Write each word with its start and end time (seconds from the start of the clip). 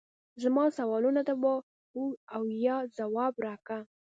زما 0.43 0.65
سوالونو 0.77 1.21
ته 1.27 1.33
په 1.41 1.51
هو 1.93 2.03
او 2.35 2.43
یا 2.65 2.77
ځواب 2.97 3.33
راکړه 3.47 3.79